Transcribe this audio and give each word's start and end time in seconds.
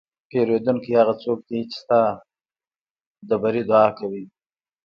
پیرودونکی 0.29 0.91
هغه 0.99 1.13
څوک 1.23 1.39
دی 1.49 1.59
چې 1.71 1.77
ستا 1.81 2.01
د 3.29 3.31
بری 3.41 3.63
دعا 3.69 3.87
کوي. 3.99 4.23